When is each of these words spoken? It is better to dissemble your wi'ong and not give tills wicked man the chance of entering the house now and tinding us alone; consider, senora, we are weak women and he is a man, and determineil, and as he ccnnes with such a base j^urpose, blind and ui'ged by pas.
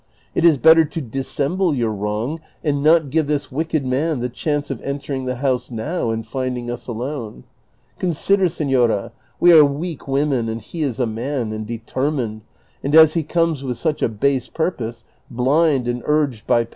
It 0.33 0.43
is 0.43 0.57
better 0.57 0.83
to 0.83 0.99
dissemble 0.99 1.75
your 1.75 1.93
wi'ong 1.93 2.39
and 2.63 2.81
not 2.81 3.11
give 3.11 3.27
tills 3.27 3.51
wicked 3.51 3.85
man 3.85 4.19
the 4.19 4.29
chance 4.29 4.71
of 4.71 4.81
entering 4.81 5.25
the 5.25 5.35
house 5.35 5.69
now 5.69 6.09
and 6.09 6.25
tinding 6.25 6.71
us 6.71 6.87
alone; 6.87 7.43
consider, 7.99 8.49
senora, 8.49 9.11
we 9.39 9.53
are 9.53 9.63
weak 9.63 10.07
women 10.07 10.49
and 10.49 10.59
he 10.61 10.81
is 10.81 10.99
a 10.99 11.05
man, 11.05 11.51
and 11.51 11.67
determineil, 11.67 12.41
and 12.81 12.95
as 12.95 13.13
he 13.13 13.23
ccnnes 13.23 13.61
with 13.61 13.77
such 13.77 14.01
a 14.01 14.09
base 14.09 14.49
j^urpose, 14.49 15.03
blind 15.29 15.87
and 15.87 16.01
ui'ged 16.05 16.47
by 16.47 16.63
pas. 16.63 16.69